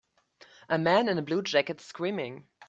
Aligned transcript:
A 0.67 0.79
man 0.79 1.07
in 1.09 1.19
a 1.19 1.21
blue 1.21 1.43
jacket 1.43 1.79
screaming. 1.79 2.47